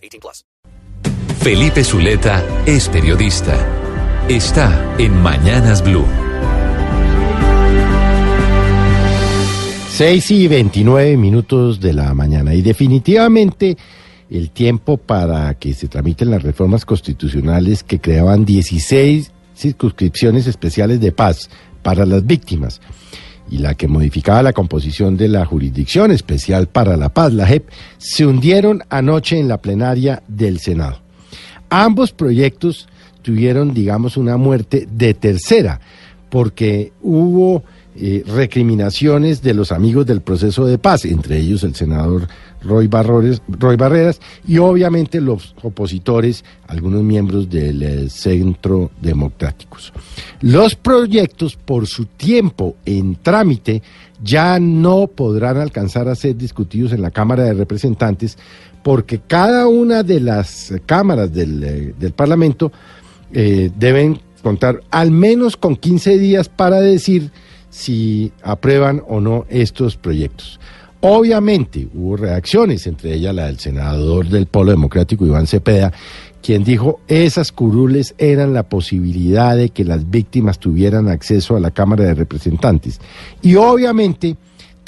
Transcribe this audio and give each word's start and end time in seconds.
18 0.00 0.20
plus. 0.20 0.44
Felipe 1.40 1.84
Zuleta 1.84 2.44
es 2.66 2.88
periodista. 2.88 3.56
Está 4.28 4.94
en 4.98 5.20
Mañanas 5.22 5.82
Blue. 5.82 6.04
6 10.00 10.30
y 10.30 10.48
29 10.48 11.16
minutos 11.16 11.80
de 11.80 11.92
la 11.92 12.14
mañana. 12.14 12.54
Y 12.54 12.62
definitivamente 12.62 13.76
el 14.30 14.50
tiempo 14.50 14.96
para 14.96 15.54
que 15.54 15.74
se 15.74 15.88
tramiten 15.88 16.30
las 16.30 16.42
reformas 16.42 16.84
constitucionales 16.84 17.82
que 17.82 18.00
creaban 18.00 18.44
16 18.44 19.32
circunscripciones 19.56 20.46
especiales 20.46 21.00
de 21.00 21.12
paz 21.12 21.50
para 21.82 22.06
las 22.06 22.24
víctimas 22.24 22.80
y 23.50 23.58
la 23.58 23.74
que 23.74 23.88
modificaba 23.88 24.42
la 24.42 24.52
composición 24.52 25.16
de 25.16 25.28
la 25.28 25.44
Jurisdicción 25.44 26.12
Especial 26.12 26.68
para 26.68 26.96
la 26.96 27.08
Paz, 27.08 27.32
la 27.32 27.46
JEP, 27.46 27.68
se 27.98 28.24
hundieron 28.24 28.82
anoche 28.88 29.38
en 29.38 29.48
la 29.48 29.60
plenaria 29.60 30.22
del 30.28 30.60
Senado. 30.60 31.00
Ambos 31.68 32.12
proyectos 32.12 32.88
tuvieron, 33.22 33.74
digamos, 33.74 34.16
una 34.16 34.36
muerte 34.36 34.86
de 34.90 35.14
tercera, 35.14 35.80
porque 36.30 36.92
hubo 37.02 37.64
eh, 37.96 38.22
recriminaciones 38.24 39.42
de 39.42 39.52
los 39.52 39.72
amigos 39.72 40.06
del 40.06 40.20
proceso 40.20 40.64
de 40.64 40.78
paz, 40.78 41.04
entre 41.04 41.38
ellos 41.38 41.64
el 41.64 41.74
senador 41.74 42.28
Roy, 42.62 42.88
Roy 43.48 43.76
Barreras 43.76 44.20
y 44.46 44.58
obviamente 44.58 45.20
los 45.20 45.56
opositores, 45.60 46.44
algunos 46.68 47.02
miembros 47.02 47.50
del 47.50 47.82
eh, 47.82 48.08
Centro 48.08 48.92
Democráticos. 49.02 49.92
Los 50.40 50.76
proyectos, 50.76 51.56
por 51.56 51.88
su 51.88 52.06
tiempo 52.06 52.76
en 52.84 53.16
trámite, 53.16 53.82
ya 54.22 54.60
no 54.60 55.08
podrán 55.08 55.56
alcanzar 55.56 56.06
a 56.06 56.14
ser 56.14 56.36
discutidos 56.36 56.92
en 56.92 57.02
la 57.02 57.10
Cámara 57.10 57.42
de 57.42 57.54
Representantes 57.54 58.38
porque 58.84 59.20
cada 59.26 59.66
una 59.66 60.04
de 60.04 60.20
las 60.20 60.72
cámaras 60.86 61.34
del, 61.34 61.64
eh, 61.64 61.94
del 61.98 62.12
Parlamento 62.12 62.70
deben 63.32 64.18
contar 64.42 64.80
al 64.90 65.12
menos 65.12 65.56
con 65.56 65.76
15 65.76 66.18
días 66.18 66.48
para 66.48 66.80
decir 66.80 67.30
si 67.70 68.32
aprueban 68.42 69.02
o 69.08 69.20
no 69.20 69.46
estos 69.48 69.96
proyectos. 69.96 70.60
Obviamente 71.02 71.88
hubo 71.94 72.16
reacciones, 72.16 72.86
entre 72.86 73.14
ellas 73.14 73.34
la 73.34 73.46
del 73.46 73.58
senador 73.58 74.28
del 74.28 74.46
Polo 74.46 74.70
Democrático, 74.70 75.24
Iván 75.24 75.46
Cepeda, 75.46 75.92
quien 76.42 76.62
dijo 76.62 77.00
esas 77.08 77.52
curules 77.52 78.14
eran 78.18 78.52
la 78.52 78.64
posibilidad 78.64 79.56
de 79.56 79.70
que 79.70 79.84
las 79.84 80.10
víctimas 80.10 80.58
tuvieran 80.58 81.08
acceso 81.08 81.56
a 81.56 81.60
la 81.60 81.70
Cámara 81.70 82.04
de 82.04 82.14
Representantes. 82.14 83.00
Y 83.40 83.54
obviamente 83.54 84.36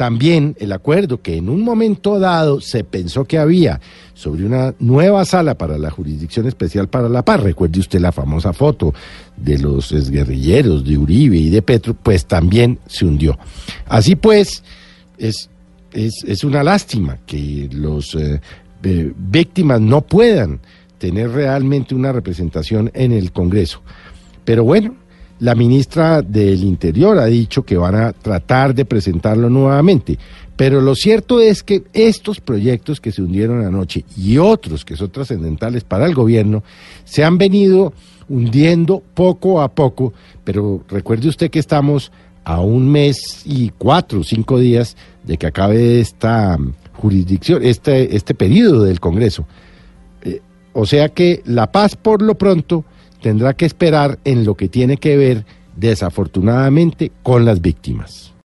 también 0.02 0.56
el 0.58 0.72
acuerdo 0.72 1.22
que 1.22 1.36
en 1.36 1.48
un 1.48 1.62
momento 1.62 2.18
dado 2.18 2.60
se 2.60 2.82
pensó 2.82 3.24
que 3.24 3.38
había 3.38 3.80
sobre 4.14 4.44
una 4.44 4.74
nueva 4.80 5.24
sala 5.24 5.56
para 5.56 5.78
la 5.78 5.90
Jurisdicción 5.90 6.48
Especial 6.48 6.88
para 6.88 7.08
la 7.08 7.24
Paz, 7.24 7.40
recuerde 7.40 7.78
usted 7.78 8.00
la 8.00 8.10
famosa 8.10 8.52
foto 8.52 8.92
de 9.36 9.58
los 9.58 9.92
exguerrilleros 9.92 10.84
de 10.84 10.98
Uribe 10.98 11.36
y 11.36 11.50
de 11.50 11.62
Petro, 11.62 11.94
pues 11.94 12.26
también 12.26 12.80
se 12.88 13.04
hundió. 13.04 13.38
Así 13.86 14.16
pues, 14.16 14.64
es, 15.18 15.48
es, 15.92 16.42
una 16.42 16.64
lástima 16.64 17.18
que 17.24 17.68
los 17.72 18.16
eh, 18.16 18.40
víctimas 18.82 19.80
no 19.80 20.00
puedan 20.00 20.58
tener 20.98 21.30
realmente 21.30 21.94
una 21.94 22.10
representación 22.10 22.90
en 22.94 23.12
el 23.12 23.30
Congreso. 23.30 23.82
Pero 24.44 24.64
bueno, 24.64 24.96
la 25.42 25.56
ministra 25.56 26.22
del 26.22 26.62
Interior 26.62 27.18
ha 27.18 27.26
dicho 27.26 27.64
que 27.64 27.76
van 27.76 27.96
a 27.96 28.12
tratar 28.12 28.76
de 28.76 28.84
presentarlo 28.84 29.50
nuevamente. 29.50 30.16
Pero 30.54 30.80
lo 30.80 30.94
cierto 30.94 31.40
es 31.40 31.64
que 31.64 31.82
estos 31.92 32.40
proyectos 32.40 33.00
que 33.00 33.10
se 33.10 33.22
hundieron 33.22 33.66
anoche 33.66 34.04
y 34.16 34.38
otros 34.38 34.84
que 34.84 34.96
son 34.96 35.10
trascendentales 35.10 35.82
para 35.82 36.06
el 36.06 36.14
gobierno 36.14 36.62
se 37.02 37.24
han 37.24 37.38
venido 37.38 37.92
hundiendo 38.28 39.02
poco 39.14 39.60
a 39.60 39.68
poco, 39.72 40.12
pero 40.44 40.84
recuerde 40.88 41.28
usted 41.28 41.50
que 41.50 41.58
estamos 41.58 42.12
a 42.44 42.60
un 42.60 42.88
mes 42.88 43.42
y 43.44 43.70
cuatro 43.70 44.20
o 44.20 44.24
cinco 44.24 44.60
días 44.60 44.96
de 45.24 45.38
que 45.38 45.48
acabe 45.48 45.98
esta 45.98 46.56
jurisdicción, 46.92 47.64
este, 47.64 48.14
este 48.14 48.36
periodo 48.36 48.84
del 48.84 49.00
Congreso. 49.00 49.44
Eh, 50.22 50.40
o 50.72 50.86
sea 50.86 51.08
que 51.08 51.42
la 51.46 51.72
paz 51.72 51.96
por 51.96 52.22
lo 52.22 52.36
pronto 52.36 52.84
tendrá 53.22 53.54
que 53.54 53.64
esperar 53.64 54.18
en 54.24 54.44
lo 54.44 54.54
que 54.54 54.68
tiene 54.68 54.98
que 54.98 55.16
ver, 55.16 55.44
desafortunadamente, 55.76 57.10
con 57.22 57.44
las 57.44 57.60
víctimas. 57.60 58.32